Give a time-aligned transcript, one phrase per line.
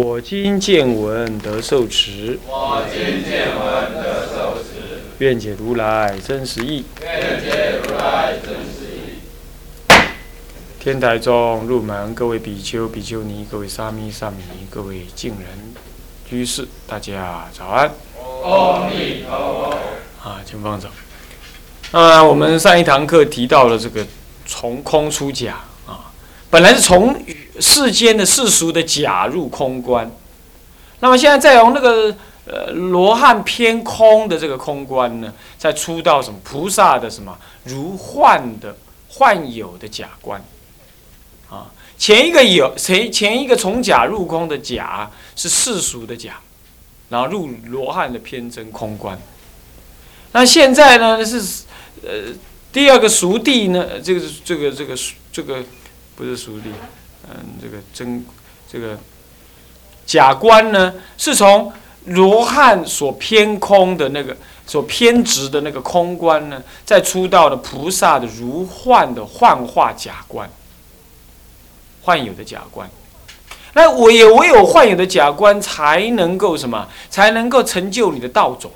[0.00, 6.84] 我今见闻得受持，我今见闻得受持，愿解如来真实义。
[7.02, 9.18] 愿解如来真实义。
[10.78, 15.48] 天台中入门，各位比丘、比丘尼，各位沙弥、沙弥尼，各位敬人、
[16.30, 17.90] 居士，大家早安。
[18.44, 19.76] 阿弥陀佛。
[20.22, 20.88] 啊，请放走。
[21.90, 24.06] 啊，我们上一堂课提到了这个
[24.46, 25.67] 从空出假啊，
[26.50, 27.14] 本来是从
[27.60, 30.10] 世间的世俗的假入空观，
[31.00, 32.16] 那么现在再由那个
[32.46, 38.76] 呃罗汉偏空的这个空观呢，再出到什么菩萨的什么如幻的
[39.08, 40.42] 幻有的假观
[41.50, 46.40] 啊，前一个有前前一个从假入空的假是世俗的假，
[47.10, 49.20] 然后入罗汉的偏真空观。
[50.32, 51.64] 那现在呢是，
[52.02, 52.32] 呃，
[52.72, 54.94] 第二个熟地呢，这个这个这个
[55.32, 55.64] 这个
[56.18, 56.72] 不是熟地，
[57.30, 58.26] 嗯，这个真
[58.68, 58.98] 这个
[60.04, 61.72] 假观呢，是从
[62.06, 64.36] 罗汉所偏空的那个
[64.66, 70.50] 所偏执的那个空观呢，再出到了菩萨的如幻的幻化假观，
[72.02, 72.90] 幻有的假观。
[73.74, 76.88] 那我也唯有幻有的假观，才能够什么？
[77.08, 78.72] 才能够成就你的道种。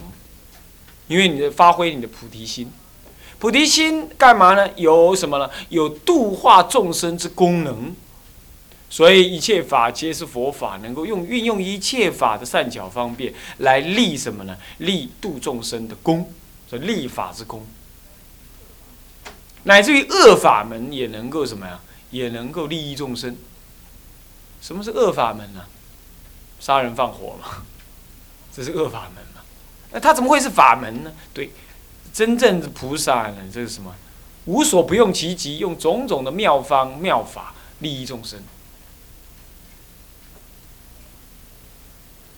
[1.08, 2.70] 因为你的发挥你的菩提心，
[3.42, 4.70] 菩提心干嘛呢？
[4.76, 5.50] 有什么呢？
[5.68, 7.92] 有度化众生之功能，
[8.88, 14.56] 所以一切法皆是佛法，能够用运用一切法的善巧方便来立什么呢？
[14.78, 16.32] 立度众生的功，
[16.70, 17.66] 所以立法之功，
[19.64, 21.80] 乃至于恶法门也能够什么呀？
[22.12, 23.36] 也能够利益众生。
[24.60, 25.64] 什么是恶法门呢？
[26.60, 27.64] 杀人放火嘛，
[28.54, 29.40] 这是恶法门嘛。
[29.90, 31.10] 那他怎么会是法门呢？
[31.34, 31.50] 对，
[32.12, 33.94] 真正的菩萨呢，这是什么？
[34.44, 38.42] 无所不用其极，用种种的妙方妙法利益众生。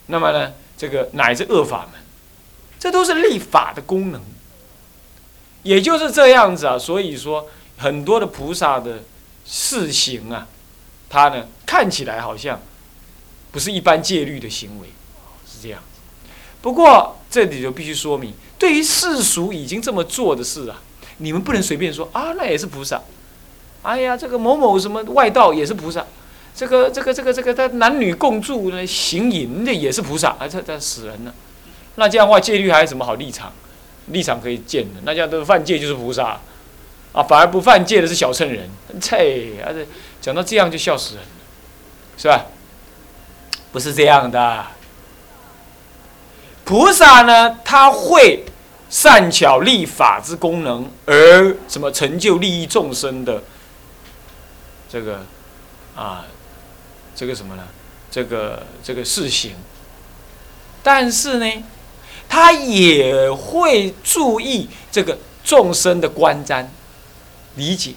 [0.07, 2.01] 那么呢，这个乃至恶法门，
[2.79, 4.21] 这都是立法的功能。
[5.63, 7.49] 也就是这样子啊，所以说
[7.79, 9.03] 很多的菩萨的
[9.47, 10.47] 事行啊，
[11.09, 12.61] 他呢看起来好像
[13.51, 14.89] 不是一般戒律的行为，
[15.51, 15.83] 是这样。
[16.61, 20.81] 不过这里就必须说明，对于世俗已经这么做的事啊，
[21.17, 23.03] 你们不能随便说啊，那也是菩萨。
[23.83, 26.07] 哎呀，这个某某什么外道也是菩萨，
[26.55, 31.35] 这个这个这个这个他男女共住呢，行淫的也是菩萨，啊，这这死人了。
[31.97, 33.53] 那这样的话，戒律还有什么好立场？
[34.13, 36.39] 立场可以见的，那这样都犯戒就是菩萨
[37.13, 38.71] 啊，反而不犯戒的是小乘人。
[39.01, 39.85] 切，啊这
[40.21, 41.31] 讲到这样就笑死人了，
[42.17, 42.47] 是吧？
[43.73, 44.67] 不是这样的。
[46.65, 48.45] 菩萨呢，他会
[48.89, 53.43] 善巧立法之功能，而什么成就利益众生的
[54.89, 55.25] 这个
[55.95, 56.25] 啊，
[57.15, 57.63] 这个什么呢？
[58.11, 59.55] 这个这个事行。
[60.83, 61.65] 但是呢，
[62.29, 66.67] 他也会注意这个众生的观瞻
[67.57, 67.95] 理解。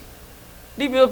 [0.75, 1.11] 你比如，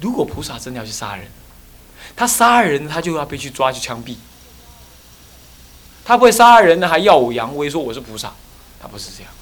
[0.00, 1.26] 如果菩萨真的要去杀人。
[2.22, 4.14] 他杀人，他就要被去抓去枪毙。
[6.04, 8.32] 他不会杀人呢，还耀武扬威，说我是菩萨，
[8.80, 9.32] 他不是这样。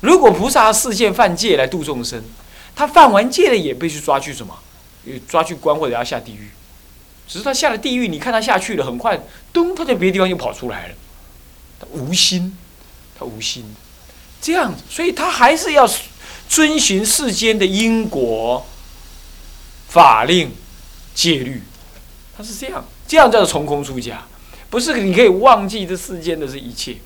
[0.00, 2.22] 如果菩萨视线犯戒来度众生，
[2.76, 4.54] 他犯完戒了也被去抓去什么？
[5.26, 6.50] 抓去关或者要下地狱。
[7.26, 9.18] 只是他下了地狱，你看他下去了，很快
[9.50, 10.94] 咚，他在别的地方又跑出来了。
[11.80, 12.54] 他无心，
[13.18, 13.64] 他无心，
[14.42, 15.88] 这样子，所以他还是要
[16.46, 18.66] 遵循世间的因果
[19.88, 20.54] 法令。
[21.14, 21.62] 戒律，
[22.36, 24.22] 它是这样，这样叫做从空出家，
[24.68, 26.96] 不是你可以忘记这世间的这一切，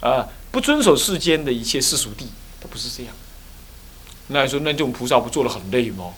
[0.00, 2.28] 啊，不遵守世间的一切世俗地，
[2.60, 3.12] 他不是这样。
[4.28, 6.14] 那你说，那这种菩萨不做的很累吗？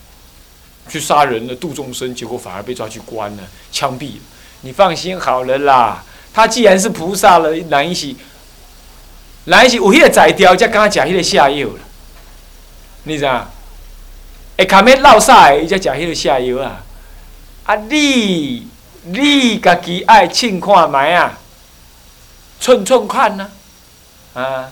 [0.87, 4.21] 去杀人了，度众生，结果反而被抓去关了，枪毙了。
[4.61, 6.03] 你放心好了啦，
[6.33, 8.15] 他既然是菩萨了，难一些，
[9.45, 11.79] 难一起，有迄个宰雕，才刚刚讲一个下药了。
[13.03, 13.51] 你知道？
[14.55, 16.85] 哎，卡面落晒，伊才讲迄个下药啊。
[17.67, 18.65] 啊，你
[19.03, 21.37] 你家己爱称看卖啊，
[22.61, 23.51] 寸寸看呢，
[24.33, 24.71] 啊，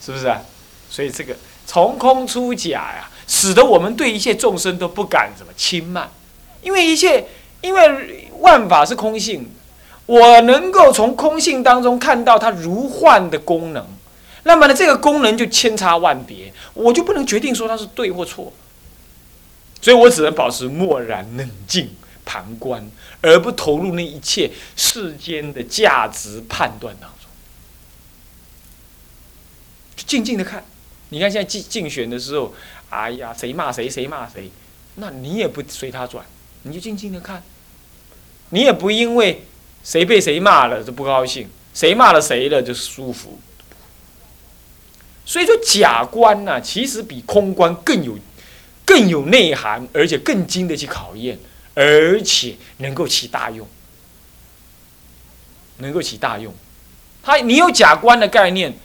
[0.00, 0.40] 是不是啊？
[0.88, 1.36] 所以这个
[1.66, 6.08] 从空出假呀，使得我们对一切众生都不敢怎么轻慢，
[6.62, 7.26] 因为一切
[7.60, 9.50] 因为万法是空性，
[10.06, 13.84] 我能够从空性当中看到它如幻的功能，
[14.44, 18.52] 那么呢，这个功能就千差万别，我就不能决定说它是对或错，
[19.86, 21.88] 所以我只能保持漠然冷静
[22.24, 22.84] 旁观，
[23.20, 27.30] 而不投入那一切世间的价值判断当中，
[29.94, 30.64] 静静的看。
[31.10, 32.52] 你看现在竞竞选的时候，
[32.90, 34.50] 哎呀，谁骂谁，谁骂谁，
[34.96, 36.26] 那你也不随他转，
[36.62, 37.44] 你就静静的看。
[38.50, 39.44] 你也不因为
[39.84, 43.38] 谁被谁骂了就不高兴，谁骂了谁了就舒服。
[45.24, 48.18] 所以说假观呢，其实比空观更有
[48.86, 51.38] 更有内涵，而且更经得起考验，
[51.74, 53.68] 而且能够起大用，
[55.78, 56.54] 能够起大用。
[57.22, 58.78] 他你有假观的概念，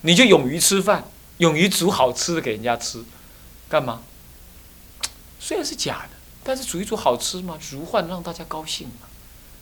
[0.00, 1.04] 你就勇于吃饭，
[1.38, 3.04] 勇于煮好吃的给人家吃，
[3.68, 4.02] 干嘛？
[5.38, 6.16] 虽然是假的。
[6.44, 9.06] 但是煮一煮好吃嘛，如幻让大家高兴嘛，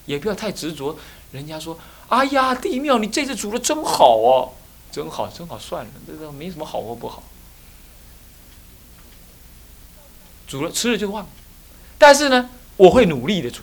[0.06, 0.96] 也不要太执着。
[1.30, 1.78] 人家说
[2.08, 4.52] ：“哎呀，地庙你这次煮的真好哦，
[4.90, 7.22] 真好，真好，算了，这个没什么好或不好。
[10.50, 11.30] 煮了吃了就忘了。
[11.96, 13.62] 但是呢，我会努力的煮。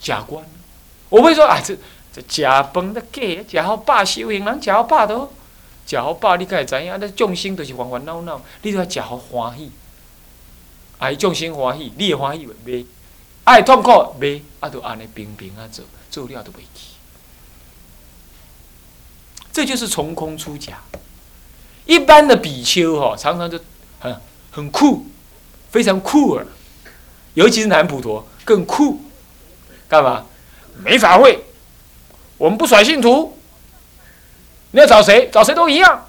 [0.00, 0.42] 假观，
[1.08, 1.76] 我会说啊，这
[2.12, 5.28] 这假崩的假，假好霸修行人，假好霸的。”
[5.86, 6.96] 食好饱，你该会知影？
[6.98, 9.70] 那众生都是烦烦恼恼，你都要食好欢喜。
[10.96, 12.86] 爱众生欢喜，你也欢喜袂？
[13.44, 14.40] 爱痛苦袂？
[14.60, 16.94] 啊，都安尼平平啊做，做了都袂去。
[19.52, 20.82] 这就是从空出假。
[21.86, 23.58] 一般的比丘吼，常常就
[24.00, 24.16] 很
[24.50, 25.06] 很酷，
[25.70, 26.46] 非常酷儿，
[27.34, 29.00] 尤其是南普陀更酷。
[29.86, 30.24] 干嘛？
[30.82, 31.44] 没法会，
[32.36, 33.38] 我们不甩信徒。
[34.72, 35.28] 你要找谁？
[35.30, 36.08] 找谁都一样。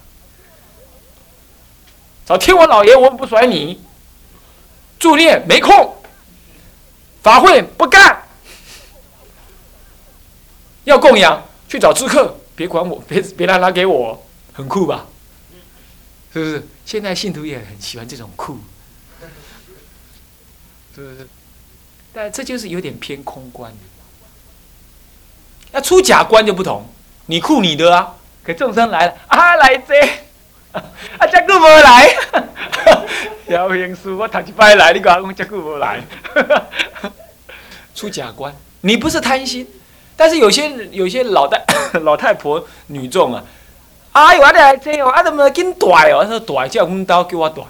[2.26, 3.80] 找天王老爷，我们不甩你。
[4.98, 5.94] 助念没空，
[7.22, 8.24] 法会不干。
[10.86, 15.06] 要供养，去找知客，别管我，别别让他给我，很酷吧？
[16.36, 16.68] 是不是？
[16.86, 18.60] 现在信徒也很喜欢这种酷，
[20.94, 21.26] 是不是？
[22.12, 23.74] 但这就是有点偏空观。
[25.72, 26.86] 那出假观就不同，
[27.28, 28.16] 你酷你的啊。
[28.44, 30.00] 给众生来了啊，来这
[30.78, 32.16] 啊，这久无来，
[33.48, 36.04] 姚明叔，我头一摆来，你讲我这久无来，
[37.96, 39.66] 出假观，你不是贪心，
[40.18, 41.64] 但是有些有些老太
[42.04, 43.44] 老太婆女众啊，
[44.16, 46.24] 哎呦，我来这哦，啊怎么紧拽哦？
[46.24, 47.66] 他说拽，叫阮刀给我拽，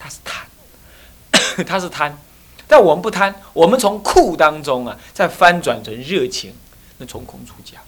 [0.00, 0.44] 他是贪，
[1.64, 2.18] 他是贪，
[2.66, 6.52] 但我们不贪，我们从酷当中啊，再翻转成热情，
[6.98, 7.78] 那从空出假。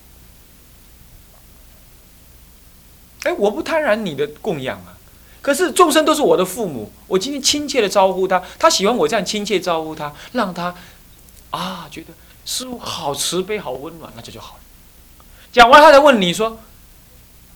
[3.24, 4.94] 哎，我不贪婪你的供养啊，
[5.42, 10.72] 可是众生都是我的父母，我今天亲切的招呼他，他喜欢我这样亲切招呼他，让他
[11.50, 14.60] 啊觉得师傅好慈悲、好温暖，那这就好了。
[15.52, 16.60] 讲完，他才问你说：“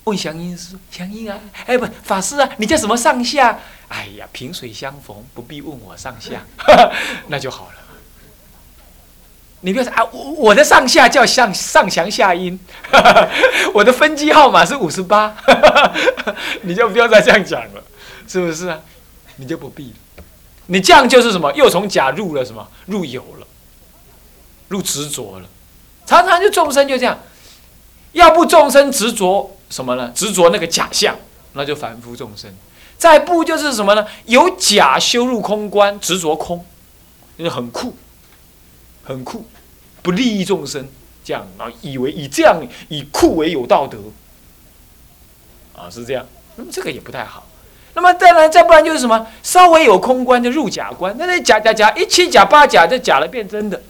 [0.05, 3.59] 问祥音师，祥音啊，哎不，法师啊，你叫什么上下？
[3.89, 6.45] 哎呀，萍水相逢，不必问我上下，
[7.29, 7.75] 那就好了。”
[9.65, 12.59] 你不要啊，我我的上下叫上上祥下音，
[13.73, 15.37] 我的分机号码是五十八，
[16.63, 17.85] 你就不要再这样讲了，
[18.27, 18.81] 是不是啊？
[19.37, 20.25] 你就不必了，
[20.67, 21.53] 你这样就是什么？
[21.53, 22.67] 又从假入了什么？
[22.87, 23.47] 入有了，
[24.67, 25.49] 入执着了。
[26.07, 27.17] 常常就众生就这样，
[28.13, 30.13] 要不众生执着什么呢？
[30.15, 31.17] 执着那个假象，
[31.55, 32.51] 那就凡夫众生；
[32.99, 34.07] 再不就是什么呢？
[34.27, 36.65] 有假修入空观，执着空，
[37.37, 37.97] 就是很酷。
[39.05, 39.45] 很酷，
[40.01, 40.89] 不利益众生，
[41.25, 43.99] 这样啊，以为以这样以酷为有道德，
[45.75, 46.25] 啊是这样，
[46.55, 47.45] 那么这个也不太好。
[47.95, 53.83] 那么再来再不然就是什么，稍微有空观就入假观，那那假假假一七假八假，这假了变真的，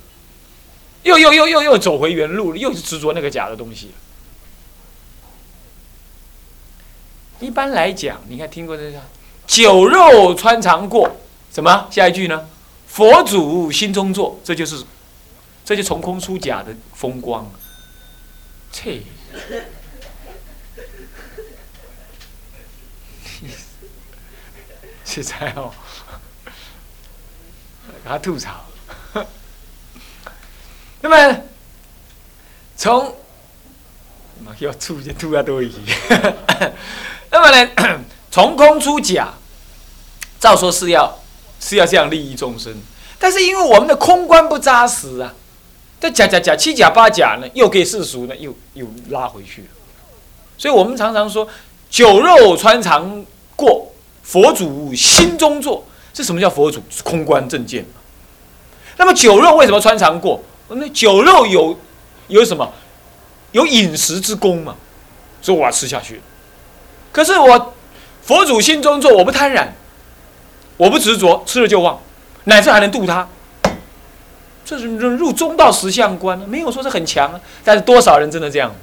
[1.02, 3.90] 又又又又又走回原路，又是执着那个假的东西。
[7.42, 9.02] 一般来讲，你看听过这个
[9.46, 11.16] “酒肉穿肠过”，
[11.52, 12.48] 什么下一句呢？
[12.86, 14.82] 佛祖心中坐，这就是。
[15.64, 17.48] 这就从空出假的风光，
[18.72, 19.00] 切，
[25.06, 25.72] 实在哦，
[28.04, 28.64] 他吐槽。
[31.00, 31.42] 那么
[32.76, 33.14] 从，
[34.58, 35.78] 要吐就吐啊多一些。
[37.32, 37.70] 那么呢，
[38.30, 39.32] 从空出假，
[40.38, 41.18] 照说是要
[41.58, 42.72] 是要这样利益众生，
[43.18, 45.34] 但是因为我们的空观不扎实啊。
[45.98, 49.68] 这假假假七假八假呢，又给世俗呢，又又拉回去了。
[50.58, 51.48] 所以我们常常说，
[51.88, 53.24] 酒肉穿肠
[53.56, 55.84] 过，佛祖心中坐。
[56.12, 56.82] 这什么叫佛祖？
[57.04, 57.86] 空观正见。
[58.96, 60.42] 那么酒肉为什么穿肠过？
[60.68, 61.78] 那酒肉有
[62.26, 62.70] 有什么？
[63.52, 64.74] 有饮食之功嘛？
[65.40, 66.20] 所以我要吃下去。
[67.12, 67.74] 可是我
[68.22, 69.68] 佛祖心中坐，我不贪婪，
[70.78, 72.00] 我不执着，吃了就忘，
[72.44, 73.28] 乃至还能度他。
[74.64, 77.40] 这是入中道实相观，没有说是很强啊。
[77.62, 78.74] 但是多少人真的这样？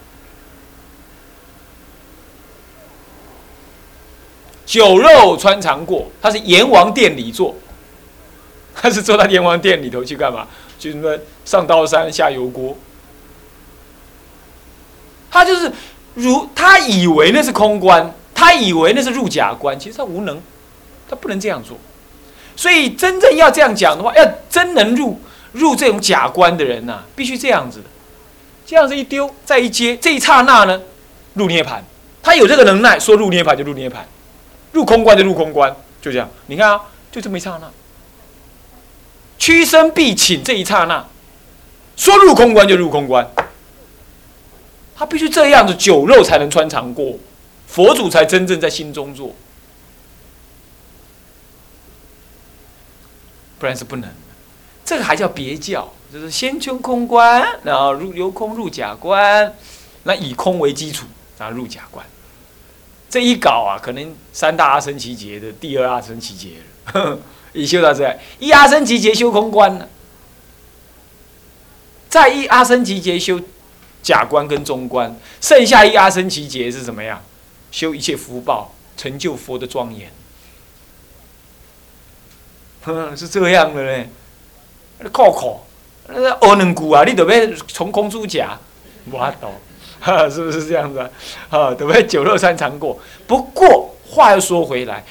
[4.65, 7.55] 酒肉穿肠过，他是阎王殿里坐，
[8.75, 10.47] 他是坐到阎王殿里头去干嘛？
[10.77, 12.77] 就什么上刀山下油锅。
[15.31, 15.71] 他就是
[16.13, 20.41] 如他以为那是空观，他以为那是入假观，其实他无能，
[21.09, 21.77] 他不能这样做。
[22.55, 25.19] 所以真正要这样讲的话，要真能入
[25.51, 27.85] 入这种假观的人呐，必须这样子的，
[28.65, 30.81] 这样子一丢再一接，这一刹那呢，
[31.33, 31.83] 入涅盘。
[32.23, 34.07] 他有这个能耐，说入涅盘就入涅盘。
[34.71, 36.29] 入空观就入空观，就这样。
[36.47, 36.79] 你看啊，
[37.11, 37.69] 就这么一刹那，
[39.37, 41.05] 屈身必请这一刹那，
[41.97, 43.29] 说入空观就入空观。
[44.95, 47.17] 他必须这样子，酒肉才能穿肠过，
[47.69, 49.35] 佛祖才真正在心中坐，
[53.59, 54.15] 不然是不能的。
[54.83, 59.53] 这个还叫别教，就是先求空观，然后入由空入假观，
[60.03, 61.05] 那以空为基础，
[61.37, 62.03] 然后入假观。
[63.07, 66.55] 这一搞啊，可能三大阿僧祇劫的第二阿僧祇劫
[66.93, 67.19] 了，
[67.53, 69.87] 已修到这，一阿僧祇劫修空观了，
[72.09, 73.39] 再一阿僧祇劫修
[74.01, 77.21] 假观跟中观，剩下一阿僧祇劫是怎么样？
[77.71, 80.11] 修一切福报，成就佛的庄严，
[83.15, 84.09] 是这样的嘞。
[85.13, 85.65] 靠靠，
[86.07, 88.59] 那学两句啊，你都要从空出假，
[89.09, 89.47] 无法度。
[90.01, 91.09] 哈， 是不是这样子啊？
[91.49, 92.05] 啊， 对不对？
[92.05, 92.99] 酒肉穿肠过。
[93.27, 95.05] 不过话又说回来，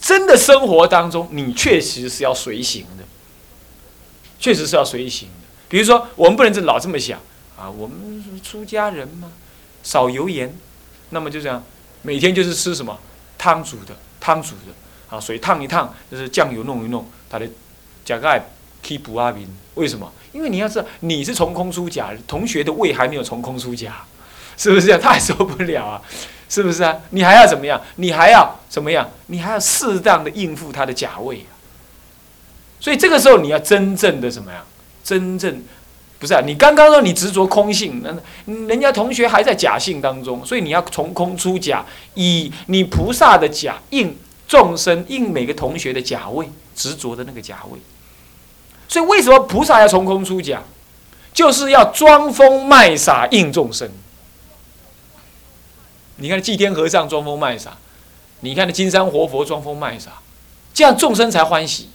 [0.00, 3.04] 真的生活当中，你确实是要随行的，
[4.38, 5.46] 确实是要随行的。
[5.68, 7.18] 比如说，我们不能老这么想
[7.58, 9.32] 啊，我们出家人嘛，
[9.82, 10.54] 少油盐，
[11.10, 11.62] 那么就这样，
[12.04, 12.96] 每天就是吃什么
[13.38, 17.48] 汤煮的，汤煮的啊，水烫一烫，就是酱油弄一弄，他的
[18.04, 18.38] 加钙
[18.86, 19.48] 可以补阿明。
[19.74, 20.12] 为什么？
[20.32, 24.04] 因为你要知道，你是从空出假，同学的胃还没有从空出假。
[24.56, 25.00] 是不是这样？
[25.00, 26.02] 他还受不了啊，
[26.48, 26.94] 是不是啊？
[27.10, 27.80] 你还要怎么样？
[27.96, 29.10] 你还要怎么样？
[29.26, 31.50] 你还要适当的应付他的假胃啊。
[32.78, 34.62] 所以这个时候你要真正的什么呀？
[35.02, 35.62] 真正
[36.24, 36.40] 不是啊？
[36.44, 44.16] 你刚刚说你执着空性，那人家同学还在假性当中，所以你要从空出假，以你菩萨的假应
[44.48, 47.78] 众生，应每个同学的假位，执着的那个假位。
[48.88, 50.62] 所以为什么菩萨要从空出假？
[51.32, 53.90] 就是要装疯卖傻应众生。
[56.16, 57.76] 你看祭天和尚装疯卖傻，
[58.40, 60.12] 你看那金山活佛装疯卖傻，
[60.72, 61.88] 这样众生才欢喜。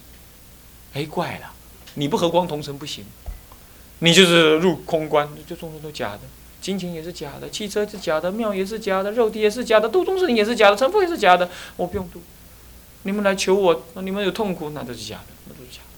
[0.92, 1.52] 哎，怪了，
[1.94, 3.04] 你不和光同尘不行，
[4.00, 6.20] 你就是入空观，就种种都假的，
[6.60, 12.20] 金钱也是假的，汽车是假的，庙也是假的，肉体也是假的，度众生也是假的，成佛也是假的，我不用度。
[13.02, 15.88] 你们来求我，你们有痛苦，那都是假的，那都是假的。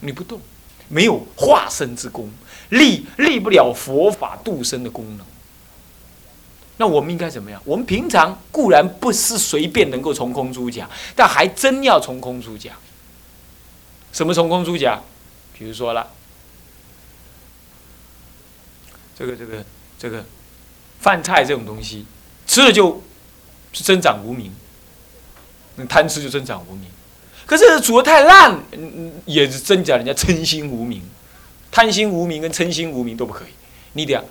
[0.00, 0.40] 你不动，
[0.88, 2.30] 没有化身之功，
[2.70, 5.26] 立立不了佛法度生的功能。
[6.78, 7.60] 那我们应该怎么样？
[7.64, 12.72] 我们平常固然不是随便能够从空出假，但还真要从空出假。
[14.12, 15.00] 什么从空出假？
[15.56, 16.10] 比如说了，
[19.22, 19.64] 这个这个
[19.98, 20.24] 这个
[20.98, 22.04] 饭菜这种东西，
[22.44, 23.00] 吃了就
[23.72, 24.52] 是增长无名，
[25.76, 26.90] 那贪吃就增长无名。
[27.46, 28.58] 可是煮的太烂，
[29.24, 31.02] 也是增加人家嗔心无名，
[31.70, 33.52] 贪心无名跟嗔心无名都不可以。
[33.92, 34.24] 你得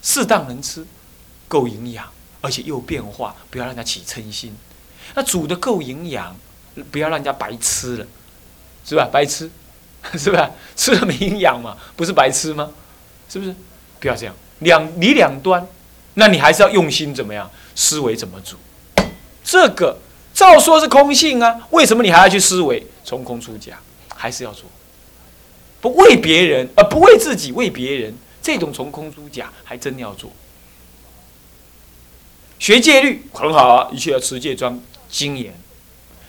[0.00, 0.86] 适当能吃。
[1.48, 2.10] 够营养，
[2.40, 4.56] 而且又变化，不要让人家起嗔心。
[5.14, 6.34] 那煮的够营养，
[6.90, 8.06] 不要让人家白吃了，
[8.86, 9.10] 是吧？
[9.12, 9.50] 白吃，
[10.16, 10.50] 是吧？
[10.74, 12.70] 吃了没营养嘛，不是白吃吗？
[13.28, 13.54] 是不是？
[14.02, 15.64] 不要这样，两你两端，
[16.14, 17.48] 那你还是要用心怎么样？
[17.76, 18.56] 思维怎么煮？
[19.44, 19.96] 这个
[20.34, 22.84] 照说是空性啊，为什么你还要去思维？
[23.04, 23.78] 从空出假，
[24.12, 24.64] 还是要做？
[25.80, 30.32] 不为别人，而不为自己，为别人，这种从空出假，还真要做。
[32.58, 35.54] 学戒律很好啊，一切要持戒庄精严。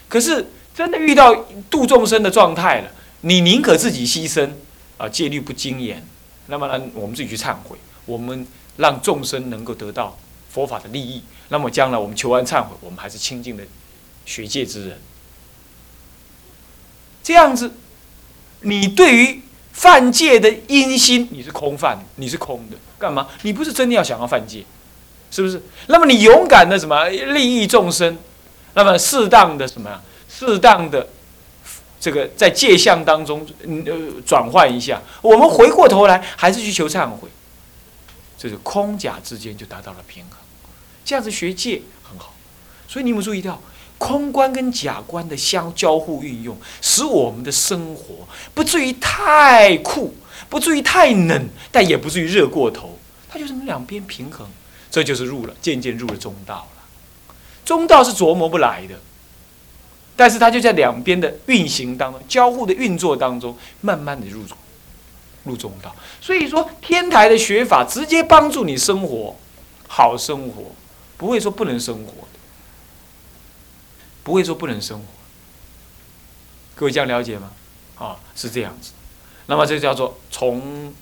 [0.08, 1.34] 可是真的遇到
[1.72, 4.52] 度众生的状态了，你宁可自己牺牲
[4.98, 6.06] 啊，戒律不精严，
[6.54, 8.46] 那么呢，我们自己去忏悔，我们
[8.78, 10.16] 让众生能够得到
[10.52, 11.24] 佛法的利益。
[11.50, 13.64] 那么将来我们求完忏悔，我们还是清净的
[14.24, 15.02] 学戒之人。
[17.24, 17.72] 这样子，
[18.62, 19.42] 你对于
[19.72, 23.28] 犯戒的因心，你是空犯，你是空的，干嘛？
[23.42, 24.64] 你不是真的要想要犯戒。
[25.32, 25.60] 是不是？
[25.88, 28.16] 那么你勇敢的什么利益众生，
[28.76, 30.00] 那么适当的什么呀？
[30.30, 31.08] 适当的
[32.04, 35.02] 这个在界相当中，嗯呃，转换一下。
[35.22, 37.30] 我们回过头来，还是去求忏悔，
[38.38, 40.38] 这是空假之间就达到了平衡。
[41.06, 42.34] 这样子学界很好。
[42.90, 43.62] 所以你有没有注意到，
[43.98, 50.14] 空观跟假观的相交互运用，使我们的生活不至于太酷，
[50.50, 53.00] 不至于太冷，但也不至于热过头。
[53.30, 54.46] 它就是两边平衡，
[54.92, 56.84] 这就是入了，渐渐入了中道了。
[57.64, 59.00] 中道是琢磨不来的，
[60.16, 64.44] 但是它就在两边的运行当中、交互的运作当中，慢慢的入
[65.44, 65.94] 入中道。
[66.22, 69.36] 所以说，天台的学法直接帮助你生活
[69.88, 70.72] 好生活，
[71.18, 72.40] 不会说不能生活的，
[74.24, 75.06] 不会说不能生活。
[76.76, 77.52] 各位这样了解吗？
[77.96, 78.92] 啊，是这样子。
[79.48, 80.94] 那么这叫做从。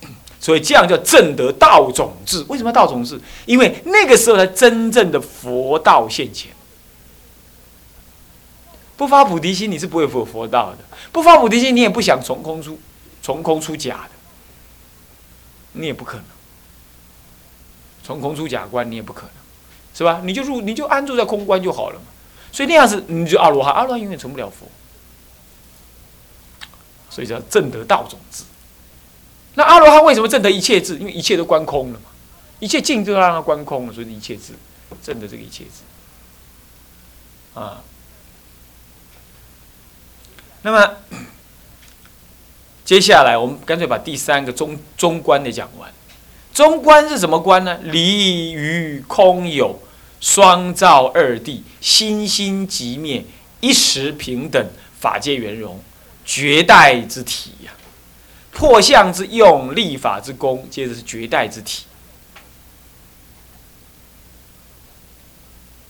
[0.40, 2.44] 所以这样叫正得道种智。
[2.46, 3.20] 为什么道种智？
[3.44, 6.52] 因为那个时候才真正的佛道现前。
[8.98, 10.78] 不发菩提心，你是不会佛佛道的。
[11.12, 12.78] 不发菩提心，你也不想从空出，
[13.22, 14.10] 从空出假的，
[15.74, 16.24] 你也不可能。
[18.02, 19.30] 从空出假观，你也不可能，
[19.94, 20.20] 是吧？
[20.24, 22.06] 你就入，你就安住在空观就好了嘛。
[22.50, 24.66] 所以那样子，你就阿罗汉，阿罗汉永远成不了佛。
[27.08, 28.42] 所以叫正得道种智。
[29.54, 30.96] 那阿罗汉为什么证得一切智？
[30.98, 32.06] 因为一切都观空了嘛，
[32.58, 34.54] 一切境都让他观空了，所以一切智
[35.04, 35.82] 证得这个一切智
[37.60, 37.80] 啊。
[40.62, 40.96] 那么
[42.84, 45.92] 接下来我们干脆把第三个中中观的讲完。
[46.52, 47.78] 中观是什么观呢？
[47.84, 49.80] 离于空有，
[50.20, 53.24] 双照二谛，心心即灭，
[53.60, 55.80] 一时平等，法界圆融，
[56.24, 57.72] 绝代之体呀。
[58.50, 61.84] 破相之用，立法之功，接着是绝代之体。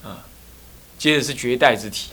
[0.02, 0.26] 啊，
[0.98, 2.10] 接着是绝代之体。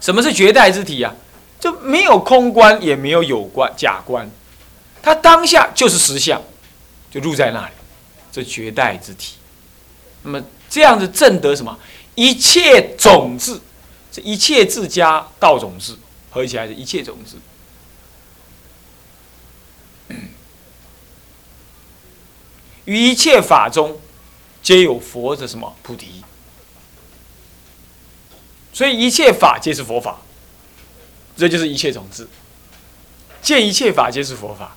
[0.00, 1.14] 什么是绝代之体呀？
[1.58, 4.30] 就没有空观，也没有有观假观，
[5.02, 6.40] 它当下就是实相，
[7.10, 7.72] 就入在那里，
[8.30, 9.36] 这绝代之体。
[10.22, 11.78] 那么这样子正得什么？
[12.14, 13.60] 一切种子，
[14.12, 15.98] 这一切自加道种子
[16.30, 17.36] 合起来的一切种子。
[22.84, 23.98] 于一切法中，
[24.62, 26.22] 皆有佛的什么菩提？
[28.76, 30.18] 所以一切法皆是佛法，
[31.34, 32.28] 这就是一切种子。
[33.40, 34.76] 见一切法皆是佛法，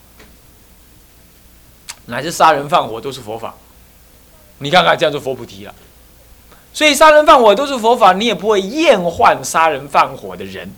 [2.05, 3.55] 乃至杀人放火都是佛法。
[4.59, 5.75] 你看看，这样就佛菩提了。
[6.73, 10.73] 所以杀人放火都是佛法，你也不会厌患杀人放火的人，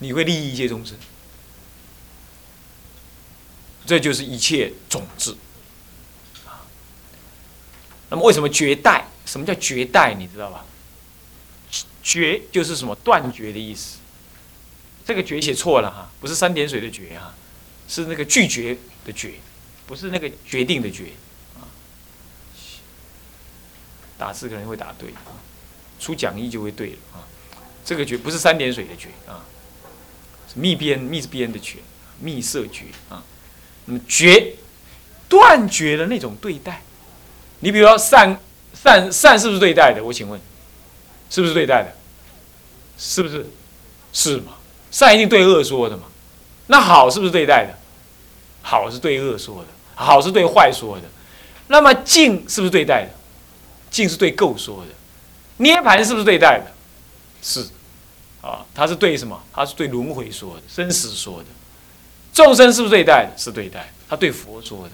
[0.00, 0.96] 你会利益一切众生。
[3.86, 5.38] 这就是一切种子。
[8.08, 9.04] 那么为什么绝代？
[9.24, 10.14] 什么叫绝代？
[10.14, 10.64] 你知道吧？
[12.02, 13.98] 绝就是什么断绝的意思。
[15.04, 17.34] 这个绝写错了哈，不是三点水的绝哈，
[17.88, 19.34] 是那个拒绝的绝，
[19.86, 21.06] 不是那个决定的决
[21.56, 21.66] 啊。
[24.16, 25.34] 打字可能会打对啊，
[25.98, 27.26] 出讲义就会对了啊。
[27.84, 29.44] 这个绝不是三点水的绝啊，
[30.52, 31.78] 是密边密边的绝，
[32.20, 33.24] 密色绝啊。
[33.86, 34.54] 那么绝
[35.28, 36.82] 断绝的那种对待。
[37.60, 38.38] 你比如说善
[38.74, 40.04] 善善是不是对待的？
[40.04, 40.40] 我请问，
[41.30, 41.92] 是不是对待的？
[42.98, 43.46] 是不是？
[44.12, 44.52] 是嘛？
[44.90, 46.02] 善一定对恶说的嘛？
[46.66, 47.78] 那好是不是对待的？
[48.62, 51.04] 好是对恶说的，好是对坏说的。
[51.68, 53.10] 那么净是不是对待的？
[53.90, 54.92] 净是对垢说的。
[55.58, 56.72] 涅盘是不是对待的？
[57.40, 57.66] 是，
[58.40, 59.40] 啊，他是对什么？
[59.52, 61.46] 他是对轮回说的，生死说的。
[62.32, 63.32] 众生是不是对待的？
[63.36, 64.92] 是对待，他对佛说的，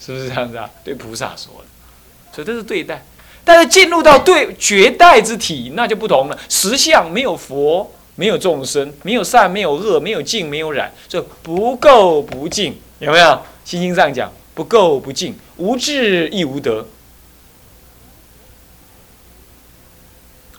[0.00, 0.68] 是不是这样子啊？
[0.84, 2.34] 对菩萨说的。
[2.34, 3.04] 所以这是对待，
[3.44, 6.38] 但是进入到对绝代之体，那就不同了。
[6.48, 13.42] 实相没有佛，没有众生，没有善，没有恶，没有净，没有染，这不垢不净，有没有？
[13.64, 16.86] 心经上讲，不垢不净，无智亦无得，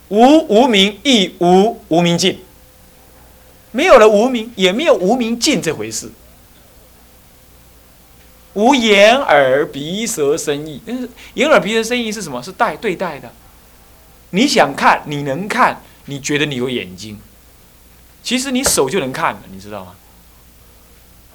[0.10, 2.40] 无无明亦无无明尽，
[3.72, 6.10] 没有了无明，也没有无明尽这回事。
[8.54, 12.42] 无眼耳鼻舌身意，但是眼耳鼻舌身意是什么？
[12.42, 13.32] 是带对待的。
[14.30, 17.20] 你想看，你能看，你觉得你有眼睛，
[18.24, 19.96] 其实你手就能看了，你知道吗？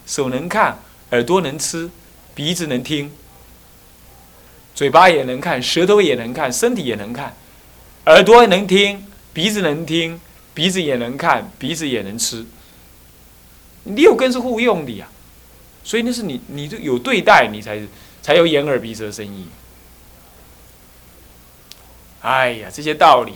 [0.07, 0.79] 手能看，
[1.11, 1.91] 耳朵能吃，
[2.35, 3.13] 鼻子能听，
[4.75, 7.37] 嘴巴也能看，舌头也能看，身体也能看，
[8.07, 10.21] 耳朵能听，鼻子能听，
[10.55, 12.47] 鼻子也能看，鼻子也能吃，
[13.85, 15.09] 六根是互用的呀。
[15.89, 17.81] 所以那是你，你这有对待，你才
[18.21, 19.49] 才有眼耳鼻舌身意。
[22.21, 23.33] 哎呀，这些道理，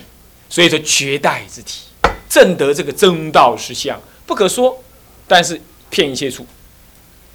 [0.49, 1.87] 所以说绝代之体，
[2.29, 4.83] 正得这个正道实相，不可说，
[5.27, 6.45] 但是骗一切处，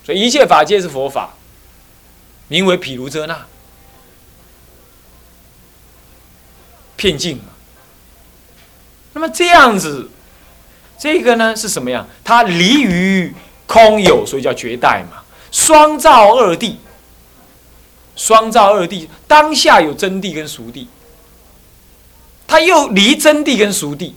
[0.04, 1.35] 所以一切法皆是佛法，
[2.46, 3.44] 名为毗卢遮那，
[6.94, 7.44] 骗境嘛。
[9.14, 10.11] 那么这样子，
[10.96, 12.09] 这个呢是什么样？
[12.22, 13.35] 它离于
[13.68, 15.22] 空有，所以叫绝代嘛。
[15.52, 16.74] 双照二谛，
[18.16, 20.87] 双照二谛，当下有真谛跟俗谛，
[22.46, 24.12] 他又离真谛跟俗谛，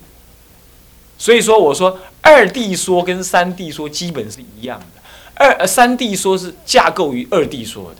[1.17, 5.01] 所以说我说二谛说跟三谛说基本是一样的。
[5.35, 7.97] 二三谛说是架构于二谛说的，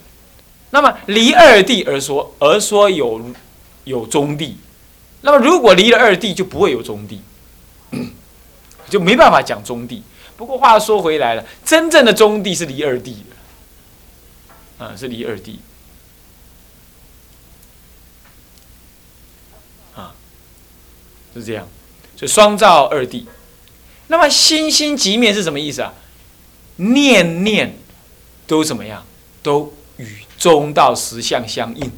[0.71, 3.21] 那么离二谛而说而说有
[3.83, 4.53] 有中谛，
[5.21, 8.07] 那么如果离了二谛就不会有中谛，
[8.89, 10.01] 就没办法讲中谛。
[10.41, 13.23] 不过话说回来了，真正的中地是离二地
[14.79, 15.59] 的，啊，是离二地，
[19.95, 20.15] 啊，
[21.35, 21.67] 是这样，
[22.17, 23.25] 所以双照二谛。
[24.07, 25.93] 那么心心即灭是什么意思啊？
[26.77, 27.75] 念念
[28.47, 29.05] 都怎么样？
[29.43, 31.91] 都与中道实相相应，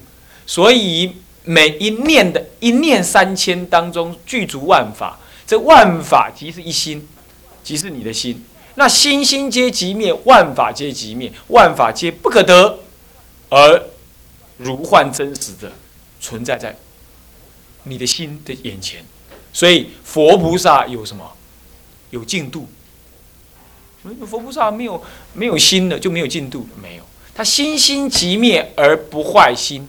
[0.46, 7.08] 所以每一念的一念三千当中具足万法，这万法即是一心。
[7.64, 8.44] 即是你的心，
[8.76, 12.80] 那心心皆即灭，万法皆即灭，万法皆不可得，
[13.50, 13.90] 而
[14.58, 15.72] 如幻真实的
[16.20, 16.76] 存在在
[17.84, 19.06] 你的心的眼前。
[19.54, 21.32] 所以佛菩萨有什么？
[22.10, 22.68] 有进度。
[24.28, 25.02] 佛菩萨没有
[25.34, 27.04] 没有心的就没有进度，没有。
[27.34, 29.88] 他心心即灭而不坏心，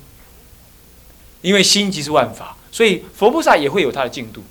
[1.43, 4.43] 因为心即是万法，所以佛菩萨也会有他的进度，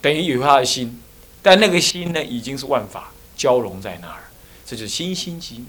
[0.00, 1.00] 等于有他的心。
[1.44, 4.24] 但那个心呢，已经是万法交融在那儿，
[4.64, 5.66] 这就是心心即灭。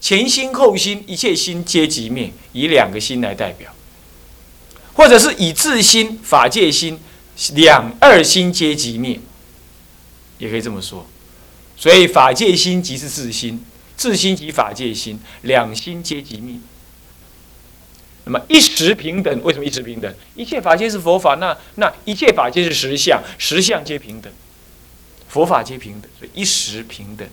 [0.00, 3.72] 前心后心，一切心皆即灭，以两个心来代表，
[4.94, 6.98] 或者是以自心、法界心
[7.54, 9.20] 两二心皆即灭，
[10.38, 11.06] 也可以这么说。
[11.76, 13.64] 所以法界心即是自心，
[13.96, 16.56] 自心即法界心，两心皆即灭。
[18.24, 20.14] 那么一时平等，为什么一时平等？
[20.34, 24.32] 一切法皆是佛法，那那一切法皆是实相，实相皆平等，
[25.28, 27.26] 佛法皆平等，所以一时平等。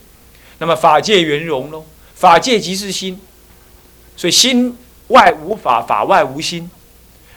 [0.59, 3.19] 那么法界圆融喽，法界即是心，
[4.15, 4.75] 所以心
[5.09, 6.69] 外无法，法外无心。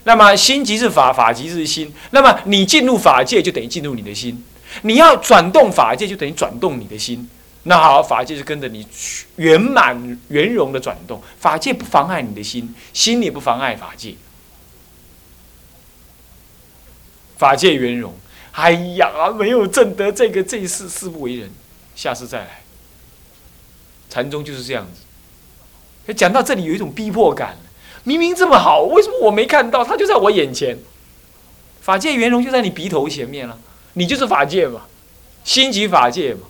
[0.04, 1.92] 那么心即是法，法即是心。
[2.12, 4.34] 那么你进入法界，就等于进入你的心；
[4.82, 7.28] 你要转动法界，就等于转动你的心。
[7.64, 8.86] 那好，法界就跟着你
[9.36, 14.14] 圆满圆融的转动，法界不妨碍你的心，心也不妨碍法界，
[17.36, 18.14] 法界圆融。
[18.52, 21.50] 哎呀，没有证得这个这一世誓不为人，
[21.94, 22.62] 下次再来。
[24.08, 26.12] 禅宗就是这样子。
[26.14, 27.56] 讲到这里有一种逼迫感，
[28.04, 29.84] 明明这么好，为什么我没看到？
[29.84, 30.78] 他就在我眼前，
[31.82, 33.58] 法界圆融就在你鼻头前面了，
[33.92, 34.86] 你就是法界嘛，
[35.44, 36.40] 心即法界嘛。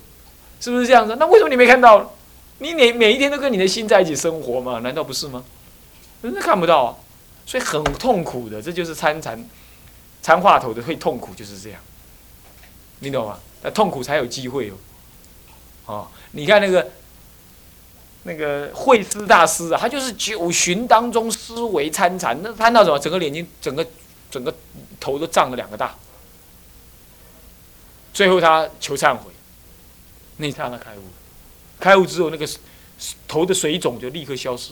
[0.61, 1.17] 是不是这样子？
[1.19, 2.13] 那为什么你没看到？
[2.59, 4.79] 你每每一天都跟你的心在一起生活吗？
[4.79, 5.43] 难道不是吗？
[6.21, 6.95] 真的看不到啊，
[7.43, 8.61] 所以很痛苦的。
[8.61, 9.43] 这就是参禅、
[10.21, 11.81] 参话头的会痛苦，就是这样。
[12.99, 13.39] 你懂吗？
[13.63, 14.73] 那痛苦才有机会哦。
[15.87, 16.91] 哦，你看那个
[18.21, 22.99] 那个慧思大师啊，他就是九旬当中思维参禅，那参到什么？
[22.99, 23.83] 整个眼睛、整个
[24.29, 24.53] 整个
[24.99, 25.95] 头都胀了两个大。
[28.13, 29.30] 最后他求忏悔。
[30.41, 31.03] 那刹那开悟，
[31.79, 32.45] 开悟之后，那个
[33.27, 34.71] 头的水肿就立刻消失，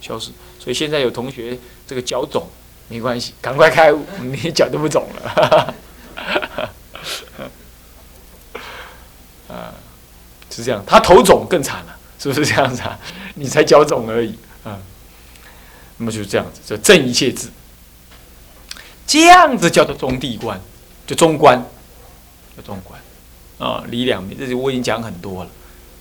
[0.00, 0.32] 消失。
[0.58, 2.48] 所以现在有同学这个脚肿，
[2.88, 5.74] 没关系，赶快开悟， 你脚都不肿了。
[9.52, 9.74] 啊，
[10.50, 12.98] 是这样，他头肿更惨了，是不是这样子啊？
[13.34, 14.80] 你才脚肿而已啊。
[15.98, 17.48] 那么就是这样子，就正一切智，
[19.06, 20.58] 这样子叫做中地观，
[21.06, 21.62] 就中观，
[22.56, 22.98] 叫中观。
[23.62, 25.50] 啊，离两面，这就我已经讲很多了，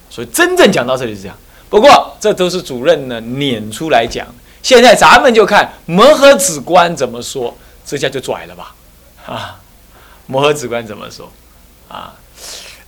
[0.10, 1.38] 所以真正讲到这里是这样。
[1.69, 4.26] 不过这都是主任呢撵出来讲，
[4.63, 8.76] 现在咱们就看摩诃子观怎么说，这下就拽了吧？
[9.28, 9.62] 啊，
[10.26, 11.32] 摩诃子观怎么说？
[11.88, 12.15] 啊，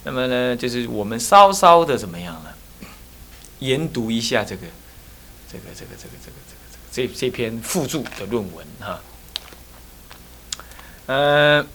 [0.05, 2.87] 那么呢，就是我们稍稍的怎么样呢？
[3.59, 4.65] 研读一下这个，
[5.51, 6.37] 这个，这个，这个，这个，
[6.91, 8.99] 这个，这这篇附注的论文哈，
[11.05, 11.67] 嗯。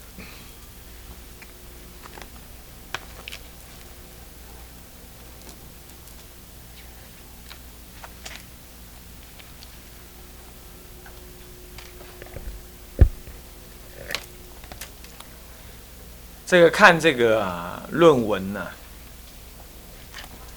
[16.49, 18.69] 这个看这个论文呢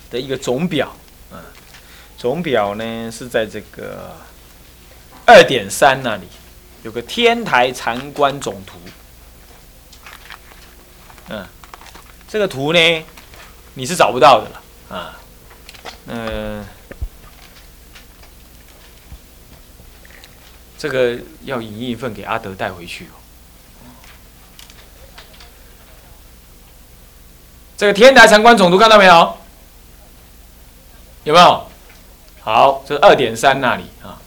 [0.10, 0.96] 的一个总表
[1.30, 1.44] 啊，
[2.18, 4.16] 总表呢是在这个
[5.26, 6.30] 二点三那里
[6.84, 8.80] 有个天台禅观总图。
[11.28, 11.46] 嗯，
[12.26, 13.06] 这个图呢，
[13.74, 15.20] 你是找不到的了啊。
[16.08, 16.66] 嗯，
[20.78, 23.20] 这个要影印一份给阿德带回去哦。
[27.82, 29.36] 这个天台禅观总图看到没有？
[31.24, 31.68] 有没有？
[32.40, 34.22] 好，这是二点三那里啊。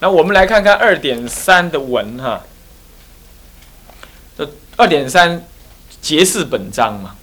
[0.00, 2.42] 那我们来看看二点三的文哈。
[4.36, 5.42] 这二点三
[6.02, 7.16] 结释本章嘛。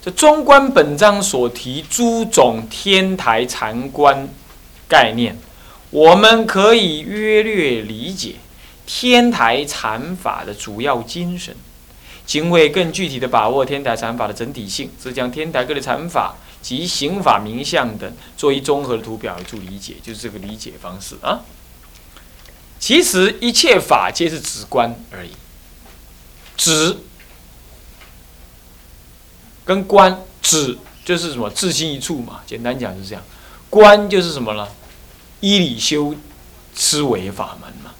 [0.00, 4.28] 这中观本章所提诸种天台禅观
[4.88, 5.36] 概念，
[5.90, 8.36] 我们可以约略理解
[8.86, 11.56] 天台禅法的主要精神。
[12.32, 21.40] 今为更具体的把握天台禅法的整体性，则将天台各的禅法及刑法名相等做一综合的图表，来助理解，就是这个理解方式啊。
[22.80, 25.32] 其实一切法皆是直观而已，
[26.56, 26.96] 直。
[29.66, 33.22] 跟观止就是什么自心一处嘛，简单讲是这样。
[33.68, 34.66] 观就是什么呢？
[35.40, 36.14] 依理修
[36.74, 37.91] 思维法门嘛。